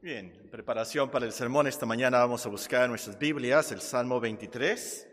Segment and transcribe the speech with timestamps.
[0.00, 4.20] Bien, en preparación para el sermón esta mañana vamos a buscar nuestras Biblias el Salmo
[4.20, 5.08] 23,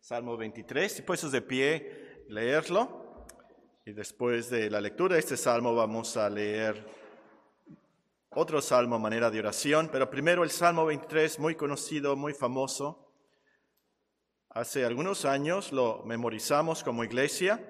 [0.00, 3.26] Salmo 23, y puestos de pie leerlo.
[3.84, 6.86] Y después de la lectura de este salmo vamos a leer
[8.30, 13.12] otro salmo a manera de oración, pero primero el Salmo 23, muy conocido, muy famoso.
[14.48, 17.62] Hace algunos años lo memorizamos como iglesia.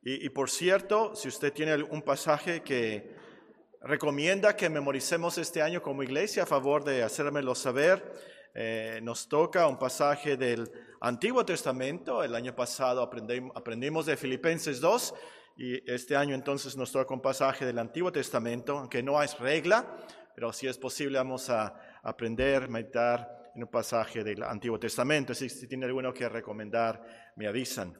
[0.00, 3.20] Y, y por cierto, si usted tiene un pasaje que
[3.84, 8.02] recomienda que memoricemos este año como iglesia, a favor de hacérmelo saber.
[8.54, 10.70] Eh, nos toca un pasaje del
[11.00, 12.22] Antiguo Testamento.
[12.22, 15.14] El año pasado aprendimos de Filipenses 2
[15.56, 19.96] y este año entonces nos toca un pasaje del Antiguo Testamento, aunque no es regla,
[20.34, 25.32] pero si es posible vamos a aprender, meditar en un pasaje del Antiguo Testamento.
[25.34, 27.98] Que si tiene alguno que recomendar, me avisan.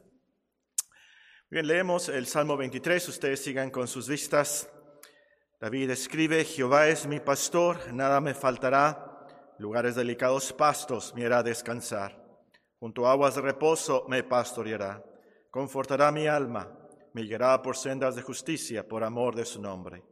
[1.50, 4.70] Bien, leemos el Salmo 23, ustedes sigan con sus vistas.
[5.62, 9.24] David escribe, Jehová es mi pastor, nada me faltará,
[9.58, 12.20] lugares delicados pastos me hará descansar,
[12.80, 15.04] junto a aguas de reposo me pastoreará,
[15.52, 16.68] confortará mi alma,
[17.12, 20.02] me guiará por sendas de justicia por amor de su nombre.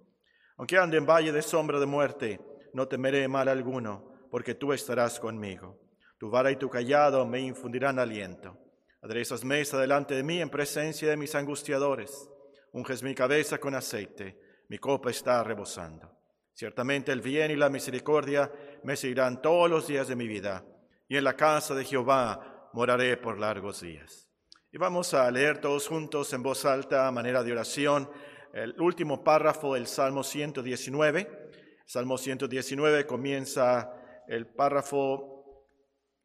[0.56, 2.40] Aunque ande en valle de sombra de muerte,
[2.72, 5.80] no temeré mal alguno, porque tú estarás conmigo.
[6.16, 8.56] Tu vara y tu callado me infundirán aliento.
[9.02, 12.30] Aderezas mesa delante de mí en presencia de mis angustiadores.
[12.70, 16.08] Unges mi cabeza con aceite mi copa está rebosando.
[16.52, 18.50] Ciertamente el bien y la misericordia
[18.84, 20.64] me seguirán todos los días de mi vida,
[21.08, 24.28] y en la casa de Jehová moraré por largos días.
[24.70, 28.08] Y vamos a leer todos juntos en voz alta, a manera de oración,
[28.52, 31.50] el último párrafo del Salmo 119.
[31.84, 33.92] Salmo 119 comienza
[34.28, 35.66] el párrafo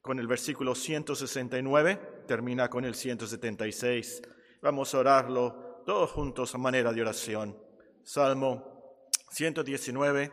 [0.02, 4.22] con el versículo 169, termina con el 176.
[4.62, 7.65] Vamos a orarlo todos juntos a manera de oración.
[8.08, 10.32] Salmo 119,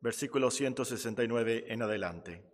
[0.00, 2.44] versículo 169 en adelante.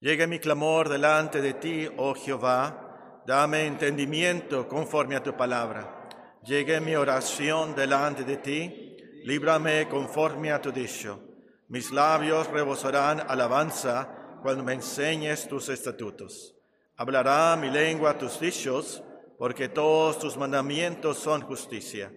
[0.00, 6.08] Llegue mi clamor delante de ti, oh Jehová, dame entendimiento conforme a tu palabra.
[6.46, 11.20] Llegue mi oración delante de ti, líbrame conforme a tu dicho.
[11.68, 16.56] Mis labios rebosarán alabanza cuando me enseñes tus estatutos.
[16.96, 19.02] Hablará mi lengua tus dichos
[19.42, 22.12] porque todos tus mandamientos son justicia.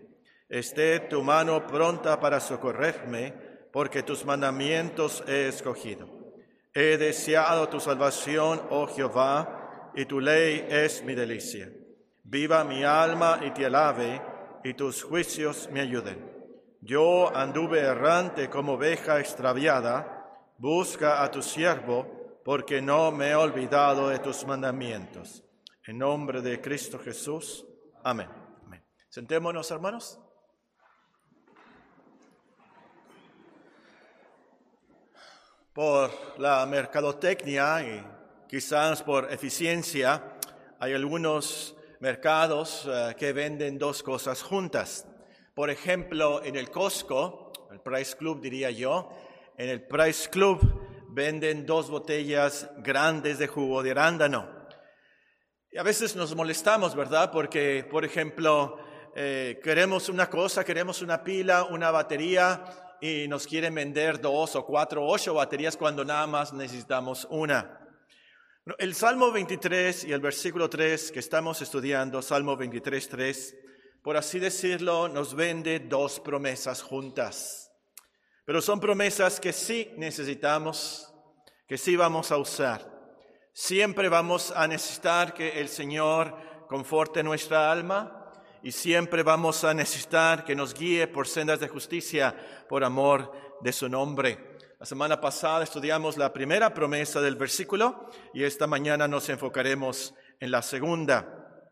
[0.47, 3.33] Esté tu mano pronta para socorrerme,
[3.73, 6.07] porque tus mandamientos he escogido.
[6.71, 11.71] He deseado tu salvación, oh Jehová, y tu ley es mi delicia.
[12.23, 14.21] Viva mi alma y te alabe,
[14.63, 16.31] y tus juicios me ayuden.
[16.81, 22.05] Yo anduve errante como oveja extraviada, busca a tu siervo,
[22.45, 25.44] porque no me he olvidado de tus mandamientos.
[25.87, 27.63] En nombre de Cristo Jesús.
[28.03, 28.27] Amén.
[29.07, 30.19] Sentémonos, hermanos.
[35.71, 38.03] Por la mercadotecnia y
[38.47, 40.39] quizás por eficiencia,
[40.79, 45.05] hay algunos mercados eh, que venden dos cosas juntas.
[45.53, 49.11] Por ejemplo, en el Costco, el Price Club diría yo,
[49.55, 50.59] en el Price Club
[51.09, 54.54] venden dos botellas grandes de jugo de arándano.
[55.75, 57.29] Y a veces nos molestamos, ¿verdad?
[57.33, 58.79] Porque, por ejemplo,
[59.13, 64.65] eh, queremos una cosa, queremos una pila, una batería y nos quieren vender dos o
[64.65, 67.77] cuatro o ocho baterías cuando nada más necesitamos una.
[68.77, 73.55] El Salmo 23 y el versículo 3 que estamos estudiando, Salmo 23, 3,
[74.01, 77.69] por así decirlo, nos vende dos promesas juntas.
[78.45, 81.13] Pero son promesas que sí necesitamos,
[81.67, 82.94] que sí vamos a usar.
[83.57, 86.35] Siempre vamos a necesitar que el Señor
[86.67, 92.35] conforte nuestra alma y siempre vamos a necesitar que nos guíe por sendas de justicia
[92.67, 94.57] por amor de su nombre.
[94.77, 100.51] La semana pasada estudiamos la primera promesa del versículo y esta mañana nos enfocaremos en
[100.51, 101.63] la segunda.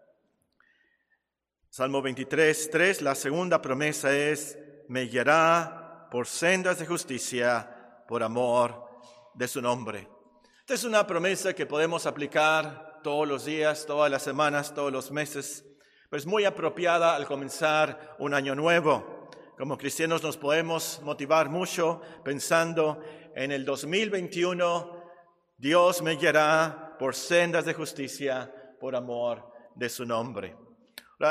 [1.70, 4.58] Salmo 23, 3, la segunda promesa es,
[4.88, 9.02] me guiará por sendas de justicia por amor
[9.34, 10.08] de su nombre.
[10.64, 15.12] Esta es una promesa que podemos aplicar todos los días, todas las semanas, todos los
[15.12, 15.66] meses,
[16.10, 19.30] pero es muy apropiada al comenzar un año nuevo.
[19.58, 23.04] Como cristianos nos podemos motivar mucho pensando
[23.36, 25.04] en el 2021,
[25.58, 28.50] Dios me guiará por sendas de justicia
[28.80, 29.46] por amor
[29.76, 30.56] de su nombre.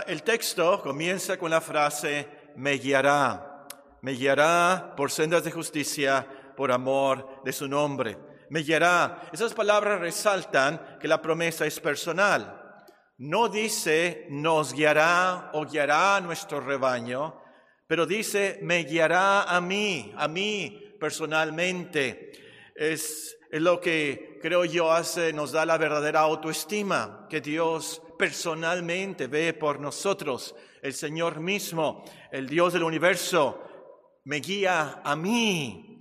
[0.08, 3.66] El texto comienza con la frase, me guiará,
[4.02, 9.30] me guiará por sendas de justicia por amor de su nombre me guiará.
[9.32, 12.84] Esas palabras resaltan que la promesa es personal.
[13.16, 17.40] No dice nos guiará o guiará a nuestro rebaño,
[17.86, 22.32] pero dice, me guiará a mí, a mí personalmente.
[22.74, 29.54] Es, lo que creo yo hace, nos da la verdadera autoestima, que Dios personalmente ve
[29.54, 30.54] por nosotros.
[30.82, 33.62] El Señor mismo, el Dios del universo,
[34.24, 35.91] me guía a mí.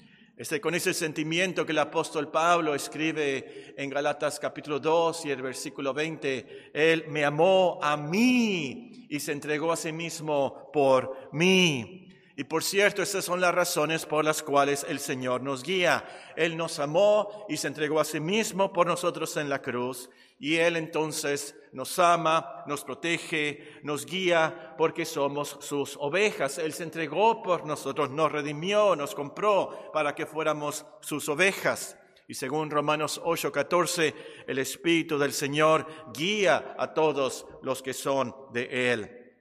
[0.41, 5.39] Este, con ese sentimiento que el apóstol Pablo escribe en Galatas capítulo 2 y el
[5.39, 12.00] versículo 20, Él me amó a mí y se entregó a sí mismo por mí.
[12.41, 16.03] Y por cierto, esas son las razones por las cuales el Señor nos guía.
[16.35, 20.09] Él nos amó y se entregó a sí mismo por nosotros en la cruz.
[20.39, 26.57] Y Él entonces nos ama, nos protege, nos guía porque somos sus ovejas.
[26.57, 31.95] Él se entregó por nosotros, nos redimió, nos compró para que fuéramos sus ovejas.
[32.27, 34.15] Y según Romanos 8:14,
[34.47, 39.35] el Espíritu del Señor guía a todos los que son de Él.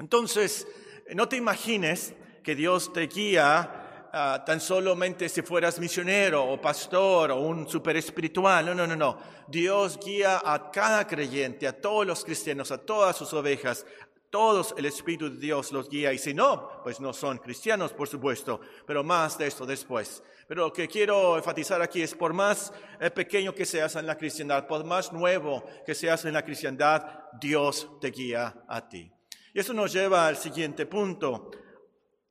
[0.00, 0.66] Entonces,
[1.14, 7.30] no te imagines que Dios te guía ah, tan solamente si fueras misionero o pastor
[7.32, 8.66] o un super espiritual.
[8.66, 9.18] No, no, no, no.
[9.48, 13.86] Dios guía a cada creyente, a todos los cristianos, a todas sus ovejas.
[14.30, 18.06] Todos el Espíritu de Dios los guía y si no, pues no son cristianos, por
[18.06, 20.22] supuesto, pero más de esto después.
[20.46, 24.16] Pero lo que quiero enfatizar aquí es, por más eh, pequeño que seas en la
[24.16, 29.12] cristiandad, por más nuevo que seas en la cristiandad, Dios te guía a ti.
[29.52, 31.50] Y eso nos lleva al siguiente punto.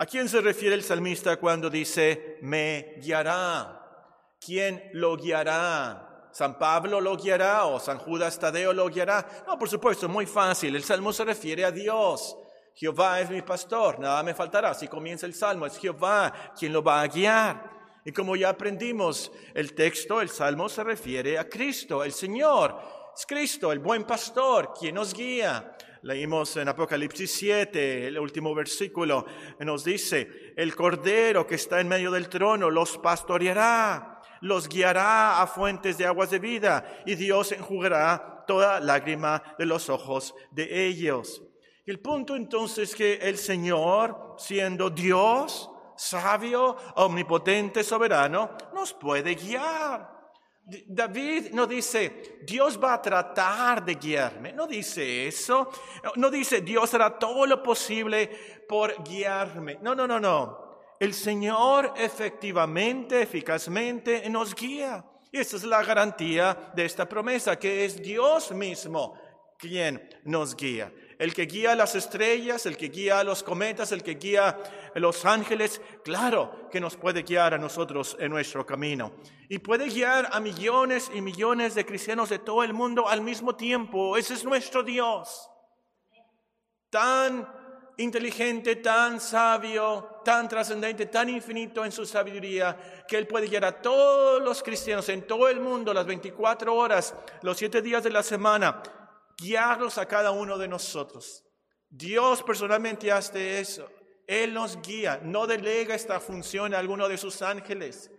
[0.02, 3.86] ¿A quién se refiere el salmista cuando dice, me guiará?
[4.40, 6.30] ¿Quién lo guiará?
[6.32, 9.44] ¿San Pablo lo guiará o San Judas Tadeo lo guiará?
[9.46, 10.74] No, por supuesto, muy fácil.
[10.78, 12.38] El salmo se refiere a Dios.
[12.76, 14.74] Jehová es mi pastor, nada me faltará.
[14.74, 17.70] Si comienza el salmo, es Jehová quien lo va a guiar.
[18.06, 22.99] Y como ya aprendimos, el texto, el salmo se refiere a Cristo, el Señor.
[23.20, 25.76] Es Cristo, el buen pastor, quien nos guía.
[26.04, 29.26] Leímos en Apocalipsis 7, el último versículo,
[29.60, 35.48] nos dice, el Cordero que está en medio del trono los pastoreará, los guiará a
[35.48, 41.44] fuentes de aguas de vida y Dios enjugará toda lágrima de los ojos de ellos.
[41.86, 50.19] El punto entonces es que el Señor, siendo Dios, sabio, omnipotente, soberano, nos puede guiar.
[50.88, 55.70] David no dice, Dios va a tratar de guiarme, no dice eso,
[56.16, 58.30] no dice, Dios hará todo lo posible
[58.68, 59.80] por guiarme.
[59.82, 60.70] No, no, no, no.
[61.00, 65.04] El Señor efectivamente, eficazmente nos guía.
[65.32, 69.14] Y esa es la garantía de esta promesa, que es Dios mismo
[69.58, 74.16] quien nos guía el que guía las estrellas, el que guía los cometas, el que
[74.16, 74.58] guía
[74.96, 79.14] los ángeles, claro que nos puede guiar a nosotros en nuestro camino.
[79.48, 83.56] Y puede guiar a millones y millones de cristianos de todo el mundo al mismo
[83.56, 84.18] tiempo.
[84.18, 85.50] Ese es nuestro Dios.
[86.90, 87.48] Tan
[88.00, 93.82] inteligente, tan sabio, tan trascendente, tan infinito en su sabiduría, que Él puede guiar a
[93.82, 98.24] todos los cristianos en todo el mundo las 24 horas, los 7 días de la
[98.24, 98.82] semana,
[99.38, 101.44] guiarlos a cada uno de nosotros.
[101.90, 103.90] Dios personalmente hace eso.
[104.30, 108.12] Él nos guía, no delega esta función a alguno de sus ángeles.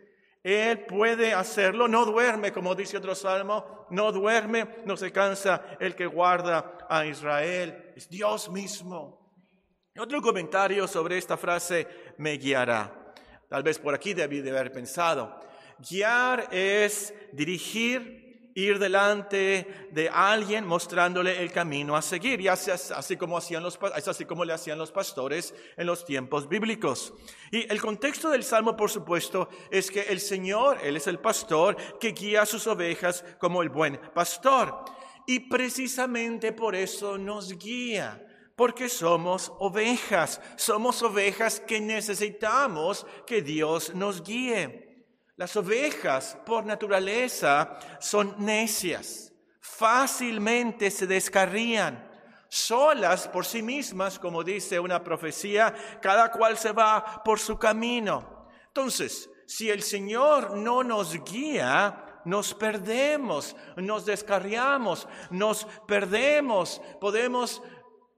[0.42, 5.94] Él puede hacerlo, no duerme, como dice otro salmo, no duerme, no se cansa el
[5.94, 7.92] que guarda a Israel.
[7.94, 9.20] Es Dios mismo.
[9.96, 11.86] Otro comentario sobre esta frase,
[12.18, 13.14] me guiará.
[13.48, 15.38] Tal vez por aquí debí de haber pensado.
[15.78, 18.29] Guiar es dirigir
[18.60, 22.40] ir delante de alguien mostrándole el camino a seguir.
[22.40, 26.04] Y así, así, como hacían los, es así como le hacían los pastores en los
[26.04, 27.12] tiempos bíblicos.
[27.50, 31.76] Y el contexto del Salmo, por supuesto, es que el Señor, Él es el pastor
[31.98, 34.84] que guía a sus ovejas como el buen pastor.
[35.26, 38.26] Y precisamente por eso nos guía.
[38.56, 44.89] Porque somos ovejas, somos ovejas que necesitamos que Dios nos guíe.
[45.40, 52.06] Las ovejas, por naturaleza, son necias, fácilmente se descarrían,
[52.50, 58.48] solas por sí mismas, como dice una profecía, cada cual se va por su camino.
[58.66, 67.62] Entonces, si el Señor no nos guía, nos perdemos, nos descarriamos, nos perdemos, podemos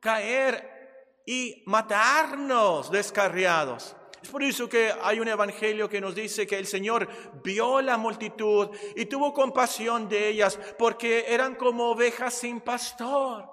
[0.00, 3.94] caer y matarnos descarriados.
[4.22, 7.08] Es por eso que hay un evangelio que nos dice que el Señor
[7.42, 13.50] vio la multitud y tuvo compasión de ellas porque eran como ovejas sin pastor.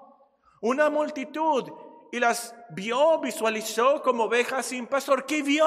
[0.60, 1.64] Una multitud
[2.12, 5.24] y las vio, visualizó como ovejas sin pastor.
[5.24, 5.66] ¿Qué vio?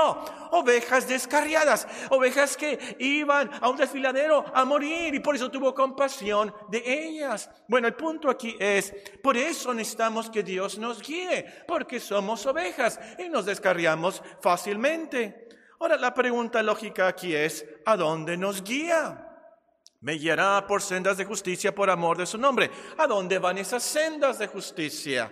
[0.51, 6.53] Ovejas descarriadas, ovejas que iban a un desfiladero a morir y por eso tuvo compasión
[6.69, 7.49] de ellas.
[7.67, 12.99] Bueno, el punto aquí es, por eso necesitamos que Dios nos guíe, porque somos ovejas
[13.17, 15.47] y nos descarriamos fácilmente.
[15.79, 19.29] Ahora, la pregunta lógica aquí es, ¿a dónde nos guía?
[19.99, 22.69] Me guiará por sendas de justicia por amor de su nombre.
[22.97, 25.31] ¿A dónde van esas sendas de justicia?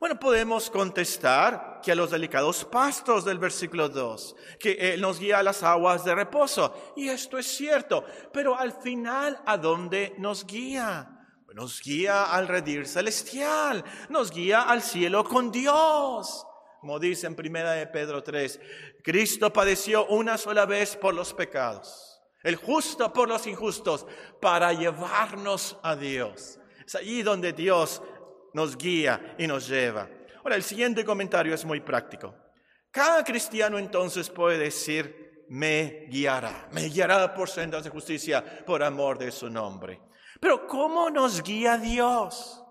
[0.00, 5.38] Bueno, podemos contestar que a los delicados pastos del versículo 2, que Él nos guía
[5.38, 6.92] a las aguas de reposo.
[6.96, 11.14] Y esto es cierto, pero al final, ¿a dónde nos guía?
[11.54, 16.44] Nos guía al redir celestial, nos guía al cielo con Dios.
[16.80, 18.60] Como dice en primera de Pedro 3,
[19.04, 24.04] Cristo padeció una sola vez por los pecados, el justo por los injustos,
[24.40, 26.58] para llevarnos a Dios.
[26.84, 28.02] Es allí donde Dios
[28.54, 30.08] nos guía y nos lleva.
[30.42, 32.34] Ahora, el siguiente comentario es muy práctico.
[32.90, 39.18] Cada cristiano entonces puede decir, me guiará, me guiará por sendas de justicia por amor
[39.18, 40.00] de su nombre.
[40.40, 42.62] Pero ¿cómo nos guía Dios?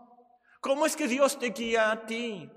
[0.59, 2.49] ¿Cómo es que Dios te guía a ti?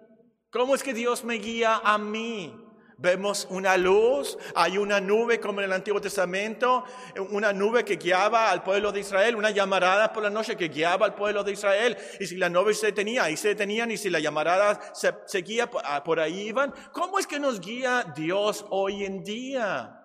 [0.51, 2.66] ¿Cómo es que Dios me guía a mí?
[2.99, 6.83] Vemos una luz, hay una nube como en el Antiguo Testamento,
[7.29, 11.05] una nube que guiaba al pueblo de Israel, una llamarada por la noche que guiaba
[11.05, 11.95] al pueblo de Israel.
[12.19, 15.69] Y si la nube se detenía, ahí se detenían, y si la llamarada se seguía,
[15.85, 16.73] ah, por ahí iban.
[16.93, 20.01] ¿Cómo es que nos guía Dios hoy en día?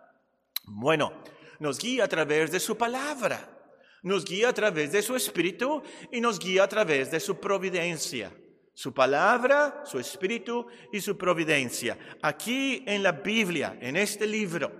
[0.66, 1.14] Bueno,
[1.60, 3.58] nos guía a través de su palabra,
[4.04, 5.82] nos guía a través de su espíritu
[6.12, 8.34] y nos guía a través de su providencia
[8.74, 11.98] su palabra, su espíritu y su providencia.
[12.22, 14.72] Aquí en la Biblia, en este libro,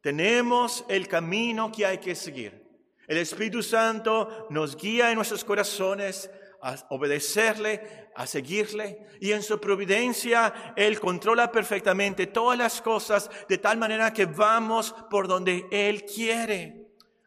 [0.00, 2.64] tenemos el camino que hay que seguir.
[3.08, 6.30] El Espíritu Santo nos guía en nuestros corazones
[6.62, 13.58] a obedecerle, a seguirle, y en su providencia Él controla perfectamente todas las cosas de
[13.58, 16.85] tal manera que vamos por donde Él quiere.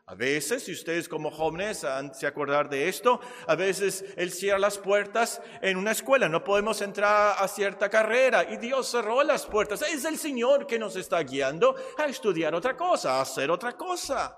[0.10, 4.58] A veces, si ustedes como jóvenes han de acordar de esto, a veces Él cierra
[4.58, 9.46] las puertas en una escuela, no podemos entrar a cierta carrera y Dios cerró las
[9.46, 9.84] puertas.
[9.84, 14.36] Es el Señor que nos está guiando a estudiar otra cosa, a hacer otra cosa.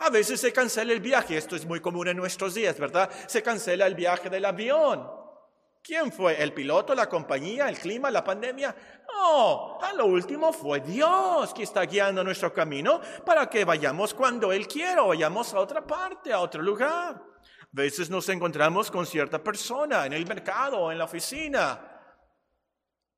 [0.00, 3.08] A veces se cancela el viaje, esto es muy común en nuestros días, ¿verdad?
[3.28, 5.17] Se cancela el viaje del avión.
[5.82, 6.42] ¿Quién fue?
[6.42, 8.74] ¿El piloto, la compañía, el clima, la pandemia?
[9.10, 14.52] No, a lo último fue Dios que está guiando nuestro camino para que vayamos cuando
[14.52, 17.16] Él quiera, vayamos a otra parte, a otro lugar.
[17.16, 21.80] A veces nos encontramos con cierta persona en el mercado o en la oficina.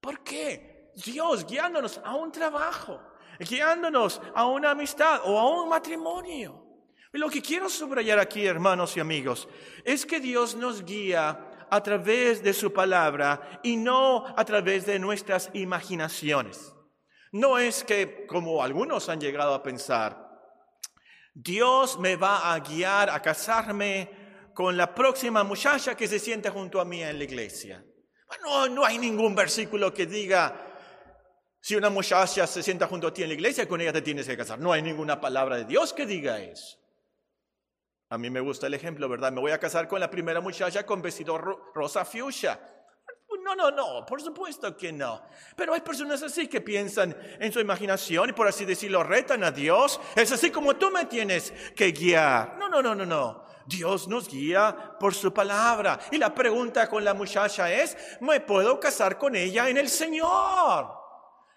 [0.00, 0.92] ¿Por qué?
[1.04, 3.00] Dios guiándonos a un trabajo,
[3.38, 6.66] guiándonos a una amistad o a un matrimonio.
[7.12, 9.48] Lo que quiero subrayar aquí, hermanos y amigos,
[9.84, 14.98] es que Dios nos guía a través de su palabra y no a través de
[14.98, 16.72] nuestras imaginaciones.
[17.32, 20.28] No es que, como algunos han llegado a pensar,
[21.32, 24.10] Dios me va a guiar a casarme
[24.52, 27.84] con la próxima muchacha que se siente junto a mí en la iglesia.
[28.42, 30.54] No, no hay ningún versículo que diga,
[31.60, 34.26] si una muchacha se sienta junto a ti en la iglesia, con ella te tienes
[34.26, 34.58] que casar.
[34.58, 36.79] No hay ninguna palabra de Dios que diga eso.
[38.12, 39.30] A mí me gusta el ejemplo, ¿verdad?
[39.30, 42.58] Me voy a casar con la primera muchacha con vestido rosa fuchsia.
[43.44, 45.22] No, no, no, por supuesto que no.
[45.56, 49.52] Pero hay personas así que piensan en su imaginación y por así decirlo retan a
[49.52, 50.00] Dios.
[50.16, 52.56] Es así como tú me tienes que guiar.
[52.58, 53.44] No, no, no, no, no.
[53.66, 55.98] Dios nos guía por su palabra.
[56.10, 60.92] Y la pregunta con la muchacha es, ¿me puedo casar con ella en el Señor?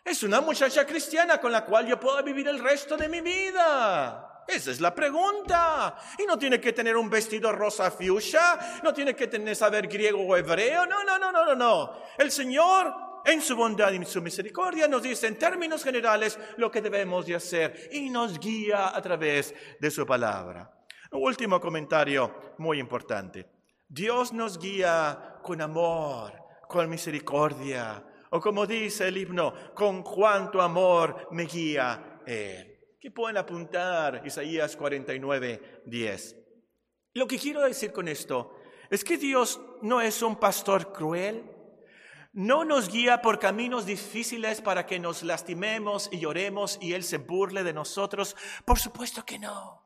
[0.05, 4.32] Es una muchacha cristiana con la cual yo puedo vivir el resto de mi vida.
[4.47, 5.95] Esa es la pregunta.
[6.17, 10.21] Y no tiene que tener un vestido rosa fuchsia, no tiene que tener saber griego
[10.21, 10.85] o hebreo.
[10.85, 12.03] No, no, no, no, no, no.
[12.17, 12.93] El Señor,
[13.25, 17.35] en su bondad y su misericordia, nos dice en términos generales lo que debemos de
[17.35, 20.69] hacer y nos guía a través de su palabra.
[21.11, 23.47] Último comentario muy importante.
[23.87, 26.33] Dios nos guía con amor,
[26.67, 32.72] con misericordia, o como dice el himno, con cuánto amor me guía Él.
[33.03, 36.37] ¿Qué pueden apuntar Isaías 49, 10.
[37.15, 38.55] Lo que quiero decir con esto
[38.89, 41.43] es que Dios no es un pastor cruel,
[42.31, 47.17] no nos guía por caminos difíciles para que nos lastimemos y lloremos y Él se
[47.17, 48.37] burle de nosotros.
[48.63, 49.85] Por supuesto que no.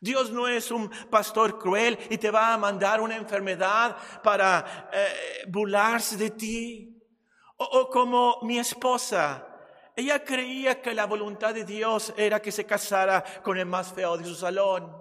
[0.00, 5.44] Dios no es un pastor cruel y te va a mandar una enfermedad para eh,
[5.46, 7.00] burlarse de ti.
[7.58, 9.55] o como mi esposa,
[9.96, 14.18] ella creía que la voluntad de Dios era que se casara con el más feo
[14.18, 14.94] de su salón.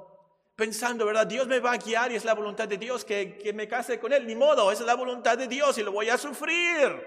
[0.56, 1.28] Pensando, ¿verdad?
[1.28, 4.00] Dios me va a guiar y es la voluntad de Dios que, que me case
[4.00, 4.26] con él.
[4.26, 7.06] Ni modo, es la voluntad de Dios y lo voy a sufrir.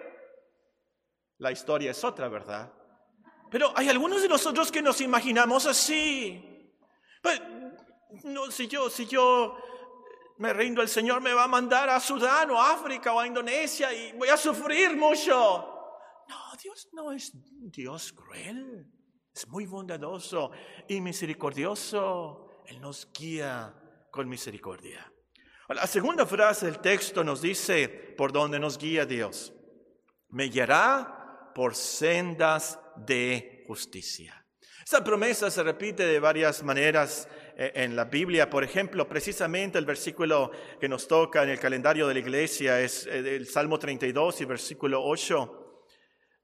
[1.39, 2.71] La historia es otra, ¿verdad?
[3.51, 6.75] Pero hay algunos de nosotros que nos imaginamos así.
[7.23, 7.41] Pues,
[8.25, 9.57] no, si yo, si yo
[10.37, 13.95] me rindo, el Señor me va a mandar a Sudán o África o a Indonesia
[13.95, 15.78] y voy a sufrir mucho.
[16.63, 18.87] Dios no es Dios cruel.
[19.35, 20.51] Es muy bondadoso
[20.89, 22.63] y misericordioso.
[22.67, 23.75] Él nos guía
[24.11, 25.13] con misericordia.
[25.69, 29.53] La segunda frase del texto nos dice por dónde nos guía Dios.
[30.31, 34.45] Me guiará por sendas de justicia.
[34.83, 38.49] Esta promesa se repite de varias maneras eh, en la Biblia.
[38.49, 40.51] Por ejemplo, precisamente el versículo
[40.81, 44.45] que nos toca en el calendario de la iglesia es eh, el Salmo 32 y
[44.47, 45.58] versículo 8.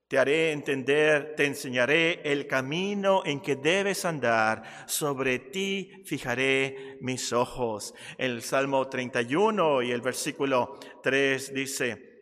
[0.08, 4.62] Te haré entender, te enseñaré el camino en que debes andar.
[4.86, 7.94] Sobre ti fijaré mis ojos.
[8.18, 12.14] El Salmo 31 y el versículo 3 dice,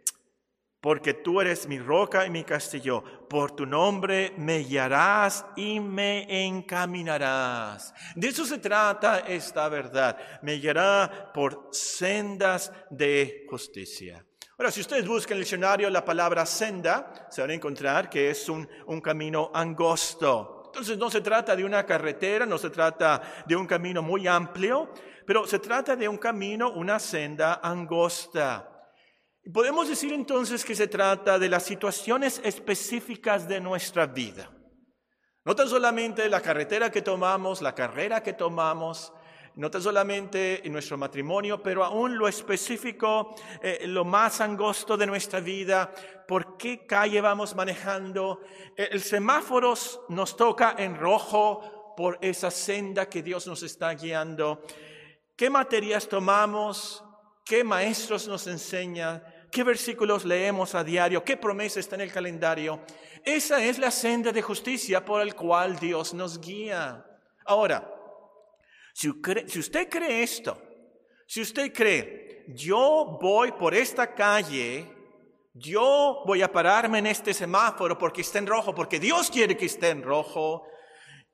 [0.82, 6.46] porque tú eres mi roca y mi castillo, por tu nombre me guiarás y me
[6.46, 7.94] encaminarás.
[8.16, 10.18] De eso se trata esta verdad.
[10.42, 14.26] Me guiará por sendas de justicia.
[14.62, 18.30] Ahora, si ustedes buscan en el diccionario la palabra senda, se van a encontrar que
[18.30, 20.62] es un, un camino angosto.
[20.66, 24.92] Entonces no se trata de una carretera, no se trata de un camino muy amplio,
[25.26, 28.88] pero se trata de un camino, una senda angosta.
[29.52, 34.48] Podemos decir entonces que se trata de las situaciones específicas de nuestra vida.
[35.44, 39.12] No tan solamente la carretera que tomamos, la carrera que tomamos,
[39.56, 45.06] no tan solamente en nuestro matrimonio, pero aún lo específico, eh, lo más angosto de
[45.06, 45.92] nuestra vida,
[46.26, 48.40] por qué calle vamos manejando.
[48.76, 49.74] Eh, el semáforo
[50.08, 54.62] nos toca en rojo por esa senda que Dios nos está guiando.
[55.36, 57.04] ¿Qué materias tomamos?
[57.44, 59.22] ¿Qué maestros nos enseñan?
[59.50, 61.22] ¿Qué versículos leemos a diario?
[61.22, 62.80] ¿Qué promesa está en el calendario?
[63.22, 67.04] Esa es la senda de justicia por el cual Dios nos guía.
[67.44, 67.91] Ahora,
[68.92, 70.60] si, usted cree esto,
[71.26, 74.86] si usted cree, yo voy por esta calle,
[75.54, 79.66] yo voy a pararme en este semáforo porque está en rojo, porque Dios quiere que
[79.66, 80.66] esté en rojo,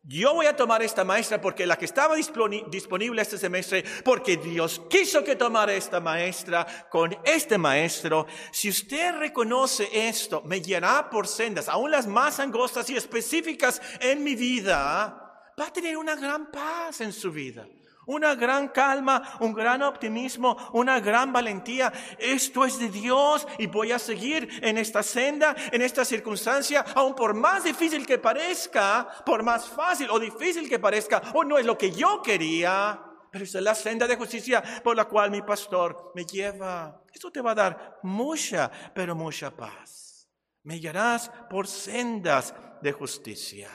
[0.03, 4.81] yo voy a tomar esta maestra porque la que estaba disponible este semestre, porque Dios
[4.88, 8.27] quiso que tomara esta maestra con este maestro.
[8.51, 14.25] Si usted reconoce esto, me guiará por sendas, aún las más angostas y específicas en
[14.25, 15.28] mi vida,
[15.59, 17.66] va a tener una gran paz en su vida,
[18.07, 21.92] una gran calma, un gran optimismo, una gran valentía.
[22.18, 27.14] Esto es de Dios y voy a seguir en esta senda, en esta circunstancia, aun
[27.14, 31.66] por más difícil que parezca, por más fácil o difícil que parezca, o no es
[31.66, 33.05] lo que yo quería.
[33.31, 37.03] Pero es la senda de justicia por la cual mi pastor me lleva.
[37.12, 40.27] Esto te va a dar mucha, pero mucha paz.
[40.62, 43.68] Me guiarás por sendas de justicia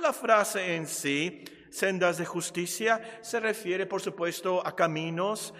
[0.00, 5.54] la frase en sí, sendas de justicia, se refiere, por supuesto, a caminos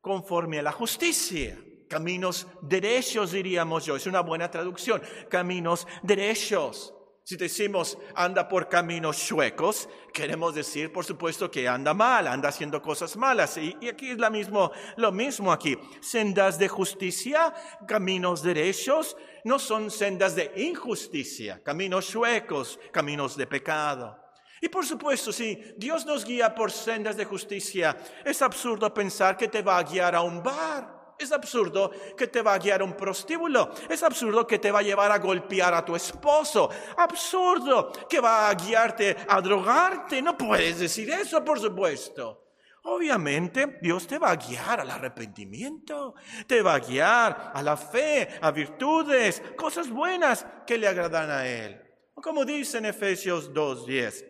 [0.00, 1.58] conforme a la justicia.
[1.88, 3.96] Caminos derechos, diríamos yo.
[3.96, 5.02] Es una buena traducción.
[5.28, 6.94] Caminos derechos.
[7.30, 12.82] Si decimos anda por caminos chuecos, queremos decir, por supuesto, que anda mal, anda haciendo
[12.82, 13.56] cosas malas.
[13.56, 15.78] Y, aquí es lo mismo, lo mismo aquí.
[16.00, 17.54] Sendas de justicia,
[17.86, 24.18] caminos derechos, no son sendas de injusticia, caminos chuecos, caminos de pecado.
[24.60, 29.46] Y por supuesto, si Dios nos guía por sendas de justicia, es absurdo pensar que
[29.46, 32.84] te va a guiar a un bar es absurdo que te va a guiar a
[32.84, 33.70] un prostíbulo.
[33.88, 36.70] Es absurdo que te va a llevar a golpear a tu esposo.
[36.96, 40.22] Absurdo que va a guiarte a drogarte.
[40.22, 42.46] No puedes decir eso, por supuesto.
[42.84, 46.14] Obviamente Dios te va a guiar al arrepentimiento,
[46.46, 51.46] te va a guiar a la fe, a virtudes, cosas buenas que le agradan a
[51.46, 51.78] Él.
[52.14, 54.24] Como dice en Efesios 2.10,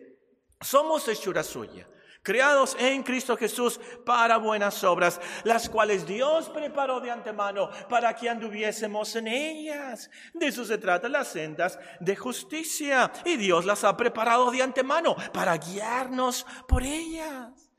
[0.59, 1.87] somos hechura suya
[2.23, 8.29] creados en Cristo Jesús para buenas obras, las cuales Dios preparó de antemano para que
[8.29, 10.09] anduviésemos en ellas.
[10.33, 15.15] De eso se trata las sendas de justicia y Dios las ha preparado de antemano
[15.33, 17.71] para guiarnos por ellas.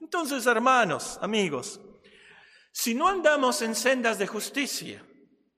[0.00, 1.80] Entonces, hermanos, amigos,
[2.72, 5.04] si no andamos en sendas de justicia,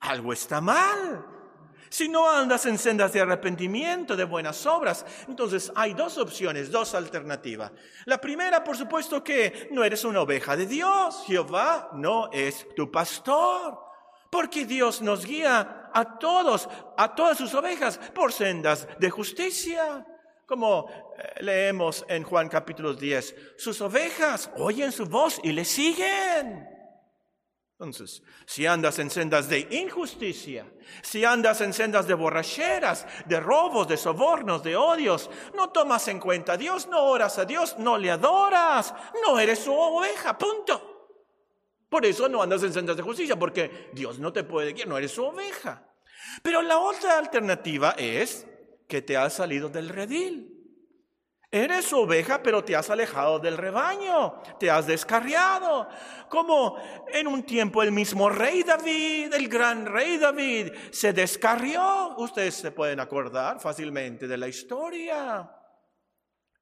[0.00, 1.26] algo está mal.
[1.92, 6.94] Si no andas en sendas de arrepentimiento, de buenas obras, entonces hay dos opciones, dos
[6.94, 7.70] alternativas.
[8.06, 11.22] La primera, por supuesto, que no eres una oveja de Dios.
[11.26, 13.78] Jehová no es tu pastor.
[14.30, 20.06] Porque Dios nos guía a todos, a todas sus ovejas, por sendas de justicia.
[20.46, 26.71] Como eh, leemos en Juan capítulo 10, sus ovejas oyen su voz y le siguen.
[27.82, 33.88] Entonces, si andas en sendas de injusticia, si andas en sendas de borracheras, de robos,
[33.88, 37.98] de sobornos, de odios, no tomas en cuenta a Dios, no oras a Dios, no
[37.98, 38.94] le adoras,
[39.26, 41.16] no eres su oveja, punto.
[41.88, 44.96] Por eso no andas en sendas de justicia, porque Dios no te puede guiar, no
[44.96, 45.84] eres su oveja.
[46.40, 48.46] Pero la otra alternativa es
[48.86, 50.51] que te has salido del redil.
[51.52, 55.86] Eres oveja, pero te has alejado del rebaño, te has descarriado.
[56.30, 56.78] Como
[57.12, 62.16] en un tiempo el mismo rey David, el gran rey David, se descarrió.
[62.16, 65.48] Ustedes se pueden acordar fácilmente de la historia.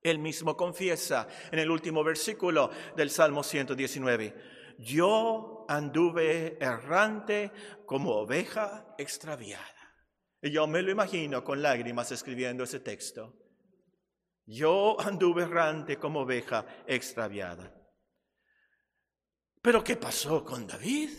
[0.02, 7.52] Él mismo confiesa en el último versículo del Salmo 119 yo anduve errante
[7.84, 9.64] como oveja extraviada.
[10.42, 13.39] Y yo me lo imagino con lágrimas escribiendo ese texto.
[14.50, 17.72] Yo anduve errante como oveja extraviada.
[19.62, 21.10] Pero ¿qué pasó con David?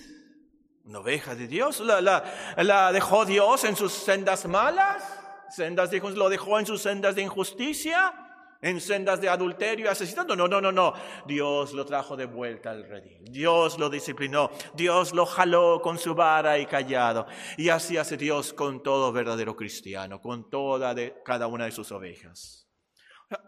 [0.83, 1.79] Una oveja de Dios.
[1.79, 5.03] ¿La, la, dejó Dios en sus sendas malas?
[5.49, 8.27] ¿Sendas de, ¿Lo dejó en sus sendas de injusticia?
[8.63, 10.35] en sendas de adulterio y asesinato.
[10.35, 10.93] No, no, no, no.
[11.25, 13.25] Dios lo trajo de vuelta al redil.
[13.25, 14.51] Dios lo disciplinó.
[14.75, 17.25] Dios lo jaló con su vara y callado.
[17.57, 21.91] Y así hace Dios con todo verdadero cristiano, con toda de, cada una de sus
[21.91, 22.60] ovejas.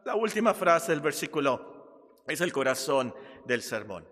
[0.06, 3.14] La última frase del versículo es el corazón
[3.46, 4.08] del sermón.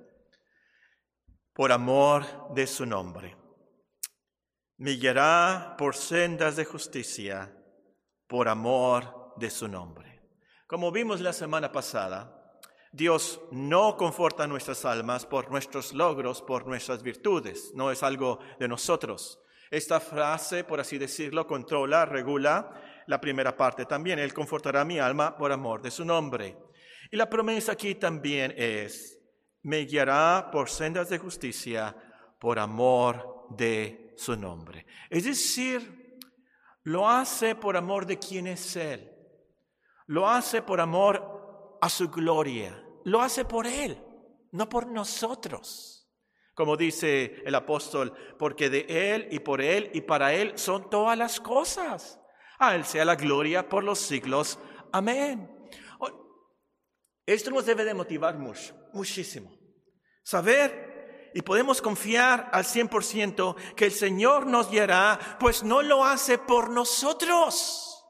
[1.53, 3.37] Por amor de su nombre.
[4.77, 4.97] Me
[5.77, 7.55] por sendas de justicia,
[8.27, 10.21] por amor de su nombre.
[10.67, 12.59] Como vimos la semana pasada,
[12.91, 18.67] Dios no conforta nuestras almas por nuestros logros, por nuestras virtudes, no es algo de
[18.67, 19.39] nosotros.
[19.69, 22.73] Esta frase, por así decirlo, controla, regula
[23.11, 24.19] la primera parte también.
[24.19, 26.57] Él confortará mi alma por amor de su nombre.
[27.11, 29.19] Y la promesa aquí también es,
[29.63, 31.93] me guiará por sendas de justicia
[32.39, 34.85] por amor de su nombre.
[35.09, 36.17] Es decir,
[36.83, 39.11] lo hace por amor de quien es Él.
[40.07, 42.81] Lo hace por amor a su gloria.
[43.03, 44.01] Lo hace por Él,
[44.53, 46.09] no por nosotros.
[46.53, 51.17] Como dice el apóstol, porque de Él y por Él y para Él son todas
[51.17, 52.20] las cosas.
[52.61, 54.59] A Él sea la gloria por los siglos.
[54.91, 55.49] Amén.
[57.25, 59.51] Esto nos debe de motivar mucho, muchísimo.
[60.23, 66.37] Saber y podemos confiar al 100% que el Señor nos guiará, pues no lo hace
[66.37, 68.05] por nosotros.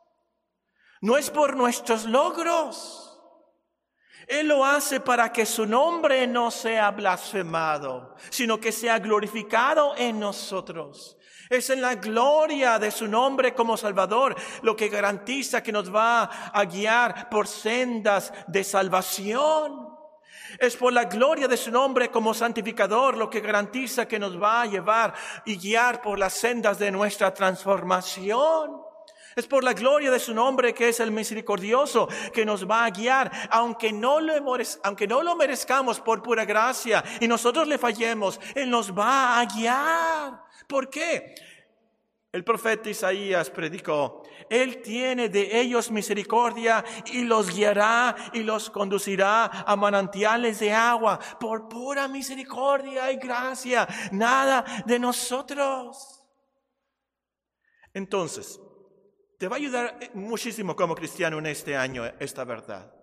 [0.99, 3.00] No es por nuestros logros.
[4.31, 10.21] Él lo hace para que su nombre no sea blasfemado, sino que sea glorificado en
[10.21, 11.17] nosotros.
[11.49, 16.23] Es en la gloria de su nombre como Salvador lo que garantiza que nos va
[16.23, 19.89] a guiar por sendas de salvación.
[20.59, 24.61] Es por la gloria de su nombre como santificador lo que garantiza que nos va
[24.61, 25.13] a llevar
[25.43, 28.90] y guiar por las sendas de nuestra transformación.
[29.35, 32.89] Es por la gloria de su nombre que es el misericordioso que nos va a
[32.89, 34.33] guiar, aunque no lo,
[34.83, 39.45] aunque no lo merezcamos por pura gracia y nosotros le fallemos, Él nos va a
[39.45, 40.43] guiar.
[40.67, 41.35] ¿Por qué?
[42.31, 49.45] El profeta Isaías predicó, Él tiene de ellos misericordia y los guiará y los conducirá
[49.45, 56.23] a manantiales de agua por pura misericordia y gracia, nada de nosotros.
[57.93, 58.61] Entonces,
[59.41, 62.93] te va a ayudar eh, muchísimo como cristiano en este año esta verdad.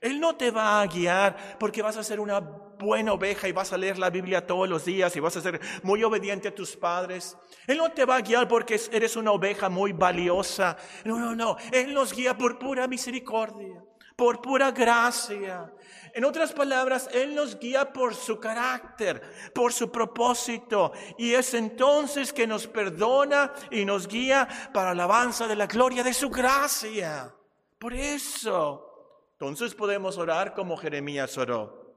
[0.00, 3.72] Él no te va a guiar porque vas a ser una buena oveja y vas
[3.72, 6.74] a leer la Biblia todos los días y vas a ser muy obediente a tus
[6.74, 7.36] padres.
[7.68, 10.76] Él no te va a guiar porque eres una oveja muy valiosa.
[11.04, 11.56] No, no, no.
[11.70, 13.80] Él nos guía por pura misericordia,
[14.18, 15.72] por pura gracia.
[16.12, 19.22] En otras palabras, Él nos guía por su carácter,
[19.54, 20.90] por su propósito.
[21.16, 26.12] Y es entonces que nos perdona y nos guía para alabanza de la gloria de
[26.12, 27.32] su gracia.
[27.78, 31.94] Por eso, entonces podemos orar como Jeremías oró.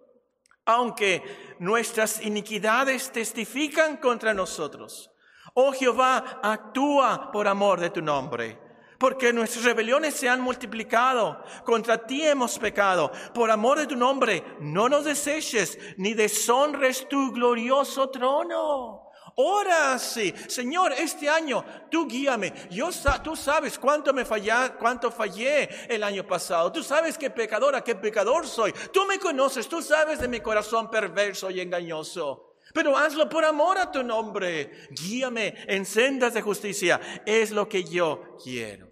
[0.66, 1.24] Aunque
[1.58, 5.10] nuestras iniquidades testifican contra nosotros,
[5.56, 8.71] oh Jehová, actúa por amor de tu nombre
[9.02, 11.44] porque nuestras rebeliones se han multiplicado.
[11.66, 13.12] Contra ti hemos pecado.
[13.34, 19.10] Por amor de tu nombre, no nos deseches, ni deshonres tu glorioso trono.
[19.38, 22.54] Ora sí, Señor, este año tú guíame.
[22.70, 22.90] Yo,
[23.24, 26.72] tú sabes cuánto me fallé, cuánto fallé el año pasado.
[26.72, 28.72] Tú sabes qué pecadora, qué pecador soy.
[28.94, 32.54] Tú me conoces, tú sabes de mi corazón perverso y engañoso.
[32.72, 34.90] Pero hazlo por amor a tu nombre.
[34.92, 37.02] Guíame en sendas de justicia.
[37.26, 38.91] Es lo que yo quiero.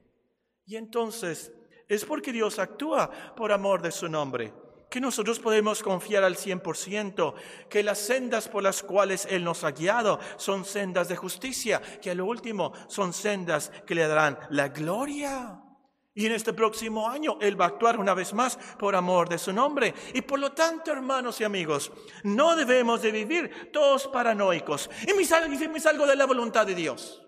[0.70, 1.52] Y entonces
[1.88, 4.54] es porque Dios actúa por amor de su nombre.
[4.88, 7.36] que nosotros podemos confiar al 100%,
[7.70, 12.10] que las sendas por las cuales Él nos ha guiado son sendas de justicia, que
[12.10, 15.62] a lo último son sendas que le darán la gloria.
[16.16, 19.38] Y en este próximo año Él va a actuar una vez más por amor de
[19.38, 19.94] su nombre.
[20.16, 21.92] Y por lo tanto, hermanos y amigos,
[22.24, 24.90] no debemos de vivir todos paranoicos.
[25.08, 27.22] Y me salgo, me salgo de la voluntad de Dios.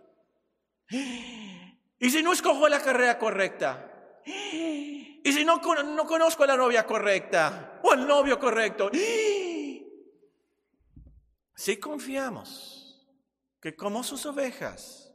[2.01, 4.19] Y si no escojo la carrera correcta.
[4.25, 8.89] Y si no, no conozco a la novia correcta o al novio correcto.
[11.55, 13.07] Si confiamos
[13.61, 15.13] que como sus ovejas,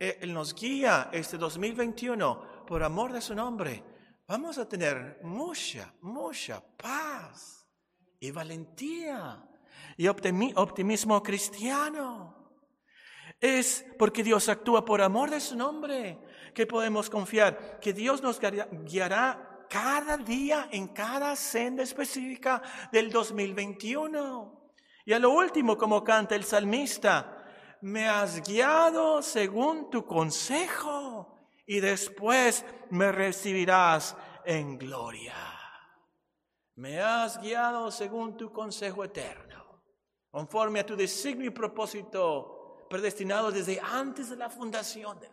[0.00, 3.84] eh, Él nos guía este 2021 por amor de su nombre,
[4.26, 7.64] vamos a tener mucha, mucha paz
[8.18, 9.48] y valentía
[9.96, 12.43] y optimismo cristiano.
[13.44, 16.18] Es porque Dios actúa por amor de su nombre
[16.54, 24.72] que podemos confiar, que Dios nos guiará cada día en cada senda específica del 2021.
[25.04, 27.44] Y a lo último, como canta el salmista,
[27.82, 35.34] me has guiado según tu consejo y después me recibirás en gloria.
[36.76, 39.82] Me has guiado según tu consejo eterno,
[40.30, 42.53] conforme a tu designio y propósito
[42.94, 45.32] predestinado desde antes de la fundación del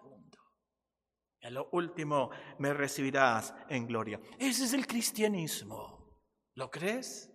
[1.44, 4.20] en lo último me recibirás en gloria.
[4.40, 6.20] Ese es el cristianismo.
[6.56, 7.32] ¿Lo crees?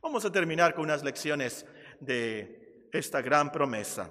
[0.00, 1.64] Vamos a terminar con unas lecciones
[2.00, 4.10] de esta gran promesa.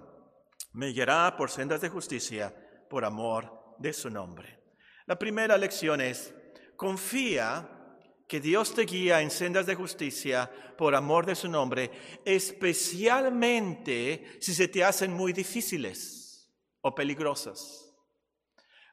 [0.74, 2.54] Me guiará por sendas de justicia
[2.90, 4.62] por amor de su nombre.
[5.06, 6.34] La primera lección es,
[6.76, 7.75] confía
[8.28, 11.92] que Dios te guía en sendas de justicia por amor de su nombre,
[12.26, 17.94] especialmente si se te hacen muy difíciles o peligrosas.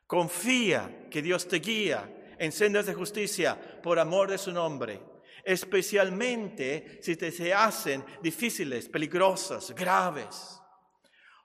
[0.07, 5.01] Confía que Dios te guía en sendas de justicia por amor de su nombre,
[5.45, 10.61] especialmente si te se hacen difíciles, peligrosas, graves.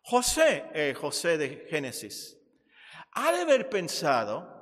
[0.01, 2.37] José, eh, José de Génesis,
[3.13, 4.56] ha de haber pensado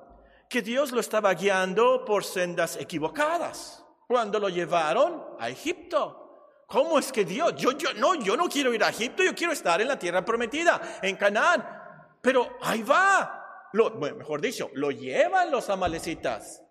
[0.49, 6.63] que Dios lo estaba guiando por sendas equivocadas cuando lo llevaron a Egipto.
[6.67, 7.55] ¿Cómo es que Dios?
[7.55, 10.25] Yo, yo, no, yo no quiero ir a Egipto, yo quiero estar en la tierra
[10.25, 11.63] prometida, en Canaán.
[12.21, 16.63] Pero ahí va, mejor dicho, lo llevan los amalecitas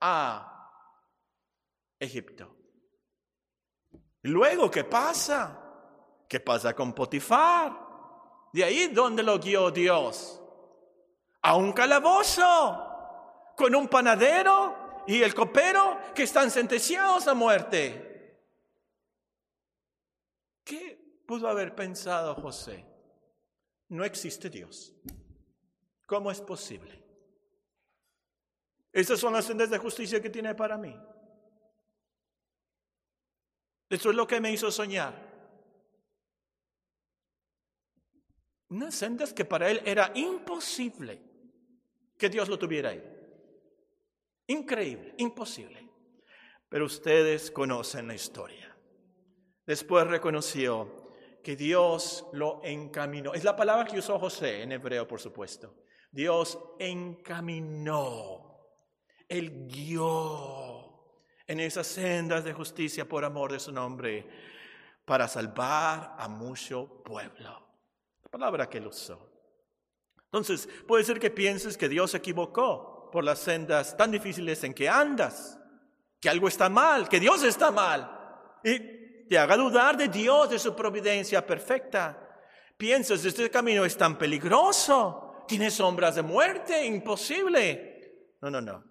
[0.00, 0.70] a
[1.98, 2.54] Egipto.
[4.22, 5.58] Luego, ¿qué pasa?
[6.28, 7.72] ¿Qué pasa con Potifar?
[8.52, 10.42] De ahí donde lo guió Dios.
[11.40, 12.87] A un calabozo,
[13.58, 18.38] con un panadero y el copero que están sentenciados a muerte.
[20.62, 22.86] ¿Qué pudo haber pensado José?
[23.88, 24.94] No existe Dios.
[26.06, 27.02] ¿Cómo es posible?
[28.92, 30.96] Estas son las sendas de justicia que tiene para mí.
[33.90, 35.26] Esto es lo que me hizo soñar.
[38.68, 41.20] Unas sendas que para él era imposible
[42.16, 43.17] que Dios lo tuviera ahí.
[44.48, 45.88] Increíble, imposible.
[46.68, 48.76] Pero ustedes conocen la historia.
[49.66, 53.34] Después reconoció que Dios lo encaminó.
[53.34, 55.74] Es la palabra que usó José en hebreo, por supuesto.
[56.10, 58.58] Dios encaminó,
[59.28, 61.14] Él guió
[61.46, 64.26] en esas sendas de justicia por amor de su nombre
[65.04, 67.66] para salvar a mucho pueblo.
[68.22, 69.30] La palabra que Él usó.
[70.24, 74.74] Entonces, puede ser que pienses que Dios se equivocó por las sendas tan difíciles en
[74.74, 75.58] que andas,
[76.20, 80.58] que algo está mal, que Dios está mal, y te haga dudar de Dios, de
[80.58, 82.18] su providencia perfecta.
[82.76, 88.34] Piensas, este camino es tan peligroso, tiene sombras de muerte, imposible.
[88.40, 88.84] No, no, no.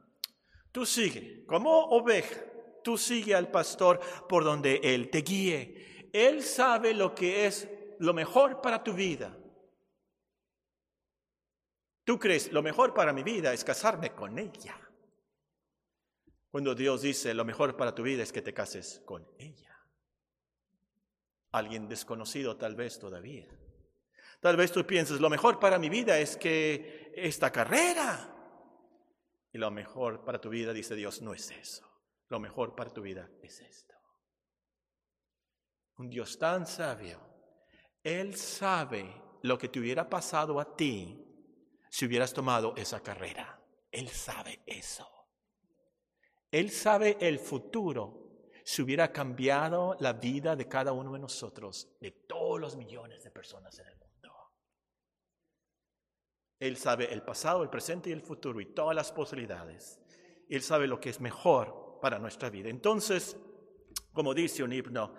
[0.72, 2.36] Tú sigue, como oveja,
[2.84, 6.10] tú sigue al pastor por donde Él te guíe.
[6.14, 7.68] Él sabe lo que es
[8.00, 9.36] lo mejor para tu vida.
[12.08, 14.80] Tú crees, lo mejor para mi vida es casarme con ella.
[16.50, 19.78] Cuando Dios dice, lo mejor para tu vida es que te cases con ella.
[21.52, 23.50] Alguien desconocido tal vez todavía.
[24.40, 28.34] Tal vez tú pienses, lo mejor para mi vida es que esta carrera.
[29.52, 31.86] Y lo mejor para tu vida, dice Dios, no es eso.
[32.30, 33.96] Lo mejor para tu vida es esto.
[35.98, 37.20] Un Dios tan sabio,
[38.02, 41.26] Él sabe lo que te hubiera pasado a ti
[41.98, 43.60] si hubieras tomado esa carrera.
[43.92, 45.10] Él sabe eso.
[46.52, 52.12] Él sabe el futuro si hubiera cambiado la vida de cada uno de nosotros, de
[52.12, 54.32] todos los millones de personas en el mundo.
[56.60, 60.00] Él sabe el pasado, el presente y el futuro y todas las posibilidades.
[60.48, 62.70] Él sabe lo que es mejor para nuestra vida.
[62.70, 63.38] Entonces,
[64.14, 65.16] como dice un himno,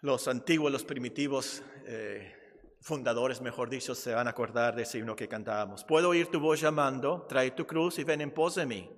[0.00, 2.37] los antiguos, los primitivos eh,
[2.80, 5.84] fundadores, mejor dicho, se van a acordar de ese himno que cantábamos.
[5.84, 8.90] Puedo oír tu voz llamando, trae tu cruz y ven en pos de mí.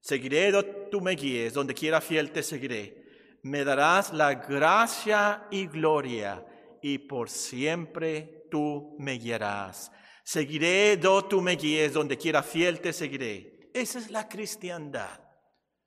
[0.00, 3.38] Seguiré donde tú me guíes, donde quiera fiel te seguiré.
[3.42, 6.44] Me darás la gracia y gloria
[6.82, 9.92] y por siempre tú me guiarás.
[10.24, 13.70] Seguiré donde tú me guíes, donde quiera fiel te seguiré.
[13.74, 15.20] Esa es la cristiandad.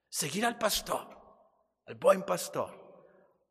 [0.09, 1.07] Seguir al pastor,
[1.85, 2.79] al buen pastor.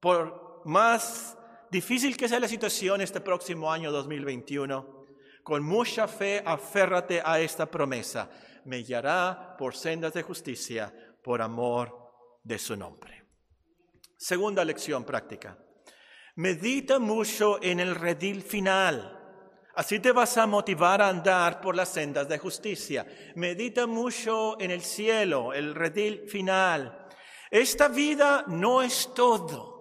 [0.00, 1.36] Por más
[1.72, 5.06] difícil que sea la situación este próximo año 2021,
[5.42, 8.28] con mucha fe aférrate a esta promesa.
[8.66, 10.92] Me guiará por sendas de justicia,
[11.24, 12.12] por amor
[12.44, 13.24] de su nombre.
[14.18, 15.56] Segunda lección práctica.
[16.36, 19.18] Medita mucho en el redil final.
[19.74, 23.06] Así te vas a motivar a andar por las sendas de justicia.
[23.34, 27.08] Medita mucho en el cielo, el redil final.
[27.50, 29.71] Esta vida no es todo.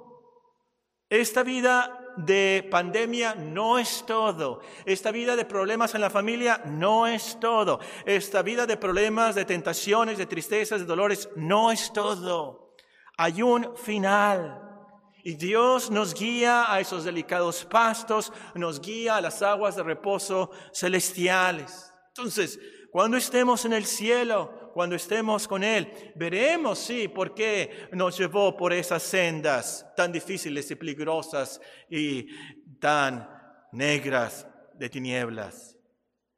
[1.12, 4.62] Esta vida de pandemia no es todo.
[4.86, 7.82] Esta vida de problemas en la familia no es todo.
[8.06, 12.76] Esta vida de problemas, de tentaciones, de tristezas, de dolores no es todo.
[13.18, 14.62] Hay un final.
[15.22, 20.50] Y Dios nos guía a esos delicados pastos, nos guía a las aguas de reposo
[20.74, 21.94] celestiales.
[22.08, 22.58] Entonces,
[22.90, 28.56] cuando estemos en el cielo, cuando estemos con Él, veremos, sí, por qué nos llevó
[28.56, 32.28] por esas sendas tan difíciles y peligrosas y
[32.80, 33.28] tan
[33.72, 35.78] negras de tinieblas.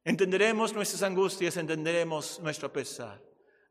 [0.04, 3.22] Entenderemos nuestras angustias, entenderemos nuestro pesar.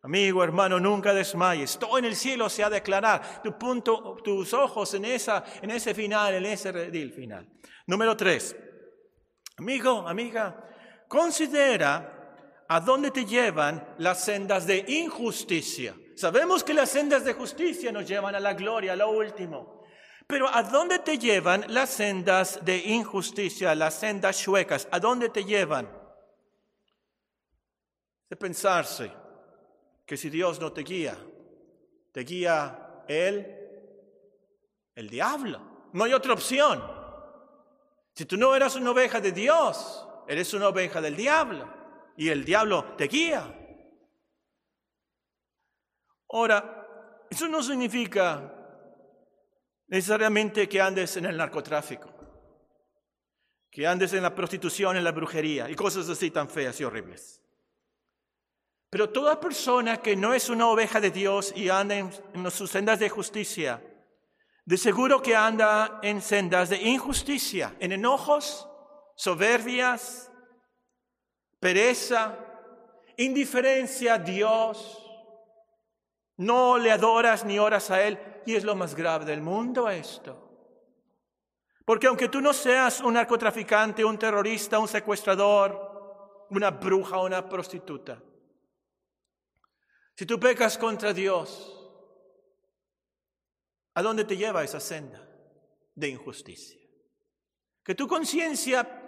[0.02, 1.78] Amigo, hermano, nunca desmayes.
[1.80, 2.82] Todo en el cielo se ha de.
[3.42, 7.48] Tu punto, tus ojos en, esa, en ese final, en ese redil final.
[7.88, 8.54] Número tres.
[9.56, 10.62] Amigo, amiga,
[11.08, 12.13] considera
[12.68, 15.96] a dónde te llevan las sendas de injusticia.
[16.16, 19.84] Sabemos que las sendas de justicia nos llevan a la gloria, a lo último.
[20.28, 24.88] Pero ¿a dónde te llevan las sendas de injusticia, las sendas chuecas?
[24.92, 25.90] ¿A dónde te llevan?
[28.30, 29.12] De pensarse
[30.06, 31.18] que si Dios no te guía,
[32.12, 33.60] te guía Él,
[34.96, 35.90] el diablo.
[35.92, 36.82] No hay otra opción.
[38.16, 41.83] Si tú no eras una oveja de Dios, eres una oveja del diablo
[42.18, 43.60] y el diablo te guía.
[46.30, 48.54] Ahora, eso no significa
[49.88, 52.10] necesariamente que andes en el narcotráfico,
[53.70, 57.44] que andes en la prostitución, en la brujería y cosas así tan feas y horribles.
[58.90, 62.12] Pero toda persona que no es una oveja de Dios y anda en,
[62.52, 63.82] sus sendas de justicia,
[64.66, 68.70] de seguro que anda en sendas de injusticia, en enojos,
[69.16, 70.32] soberbias,
[71.64, 72.38] pereza,
[73.16, 75.00] indiferencia a Dios.
[76.36, 78.20] No le adoras ni oras a Él.
[78.46, 80.44] Y es lo más grave del mundo esto.
[81.86, 88.22] Porque aunque tú no seas un narcotraficante, un terrorista, un secuestrador, una bruja una prostituta,
[90.16, 91.80] si tú pecas contra Dios,
[93.94, 95.26] ¿a dónde te lleva esa senda
[95.96, 96.80] de injusticia?
[97.84, 99.03] Que tu conciencia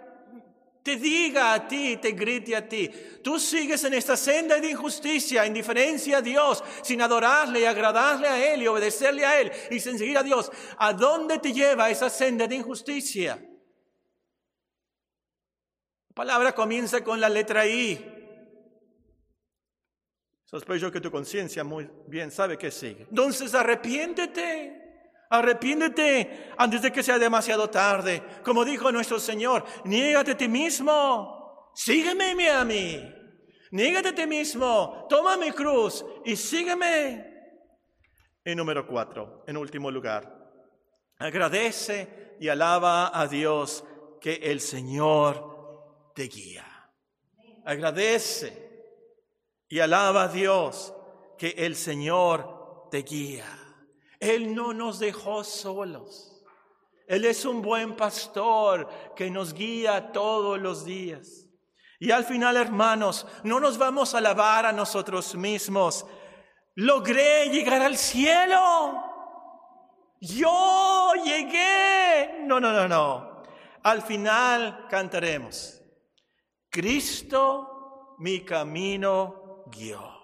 [0.86, 2.88] te diga a ti, te grite a ti,
[3.20, 8.54] tú sigues en esta senda de injusticia, indiferencia a Dios, sin adorarle y agradarle a
[8.54, 10.48] Él y obedecerle a Él y sin seguir a Dios.
[10.78, 13.34] ¿A dónde te lleva esa senda de injusticia?
[16.08, 18.12] La palabra comienza con la letra I.
[20.44, 23.08] Sospecho que tu conciencia muy bien sabe que sigue.
[23.10, 24.85] Entonces arrepiéntete.
[25.30, 28.22] Arrepiéntete antes de que sea demasiado tarde.
[28.44, 31.70] Como dijo nuestro Señor, niégate a ti mismo.
[31.74, 33.12] Sígueme a mí.
[33.72, 35.06] Niégate a ti mismo.
[35.08, 37.36] Toma mi cruz y sígueme.
[38.44, 40.32] Y número cuatro, en último lugar,
[41.18, 43.82] agradece y alaba a Dios
[44.20, 46.64] que el Señor te guía.
[47.64, 48.66] Agradece
[49.68, 50.94] y alaba a Dios
[51.36, 53.65] que el Señor te guía.
[54.20, 56.32] Él no nos dejó solos.
[57.06, 61.46] Él es un buen pastor que nos guía todos los días.
[61.98, 66.04] Y al final, hermanos, no nos vamos a alabar a nosotros mismos.
[66.74, 69.02] Logré llegar al cielo.
[70.20, 72.40] Yo llegué.
[72.42, 73.42] No, no, no, no.
[73.82, 75.80] Al final cantaremos.
[76.68, 80.16] Cristo, mi camino guió.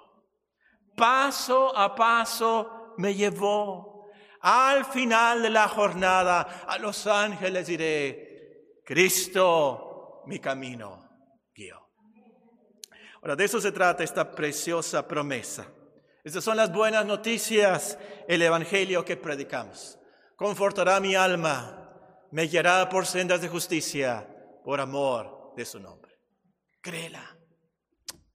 [0.97, 4.11] Paso a paso me llevó.
[4.41, 11.09] Al final de la jornada a los ángeles diré, Cristo mi camino
[11.55, 11.81] guió.
[13.21, 15.67] Ahora, de eso se trata esta preciosa promesa.
[16.25, 19.99] Estas son las buenas noticias, el Evangelio que predicamos.
[20.37, 21.83] Confortará mi alma,
[22.31, 24.29] me guiará por sendas de justicia,
[24.65, 26.13] por amor de su nombre.
[26.81, 27.39] Créela.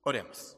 [0.03, 0.57] Oremos.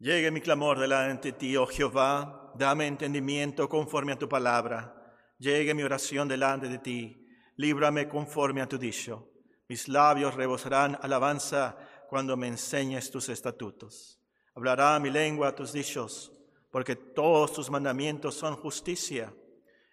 [0.00, 4.94] Llegue mi clamor delante de ti, oh Jehová, dame entendimiento conforme a tu palabra.
[5.38, 7.26] Llegue mi oración delante de ti,
[7.56, 9.32] líbrame conforme a tu dicho.
[9.68, 11.76] Mis labios rebosarán alabanza
[12.08, 14.20] cuando me enseñes tus estatutos.
[14.54, 16.32] Hablará mi lengua tus dichos,
[16.70, 19.34] porque todos tus mandamientos son justicia.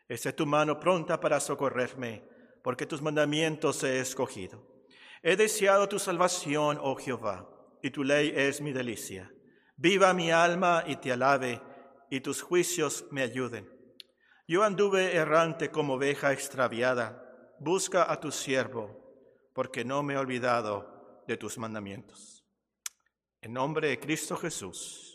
[0.07, 2.23] Esté tu mano pronta para socorrerme,
[2.63, 4.85] porque tus mandamientos he escogido.
[5.23, 7.49] He deseado tu salvación, oh Jehová,
[7.81, 9.31] y tu ley es mi delicia.
[9.77, 11.61] Viva mi alma y te alabe,
[12.09, 13.69] y tus juicios me ayuden.
[14.47, 17.21] Yo anduve errante como oveja extraviada.
[17.59, 22.45] Busca a tu siervo, porque no me he olvidado de tus mandamientos.
[23.41, 25.14] En nombre de Cristo Jesús.